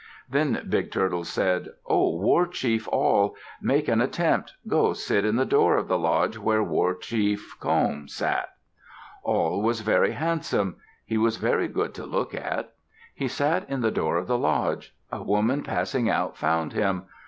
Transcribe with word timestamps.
Then 0.27 0.65
Big 0.67 0.91
Turtle 0.91 1.23
said, 1.23 1.67
"O 1.85 2.17
war 2.17 2.47
chief 2.47 2.87
Awl, 2.87 3.35
make 3.61 3.87
an 3.87 4.01
attempt. 4.01 4.53
Go 4.67 4.93
sit 4.93 5.23
in 5.23 5.35
the 5.35 5.45
door 5.45 5.77
of 5.77 5.87
the 5.87 5.99
lodge 5.99 6.39
where 6.39 6.63
war 6.63 6.95
chief 6.95 7.55
Comb 7.59 8.07
sat." 8.07 8.49
Awl 9.23 9.61
was 9.61 9.81
very 9.81 10.13
handsome. 10.13 10.77
He 11.05 11.19
was 11.19 11.37
very 11.37 11.67
good 11.67 11.93
to 11.93 12.07
look 12.07 12.33
at. 12.33 12.73
He 13.13 13.27
sat 13.27 13.69
in 13.69 13.81
the 13.81 13.91
door 13.91 14.17
of 14.17 14.25
the 14.25 14.39
lodge. 14.39 14.95
A 15.11 15.21
woman 15.21 15.61
passing 15.61 16.09
out, 16.09 16.35
found 16.35 16.73
him. 16.73 17.03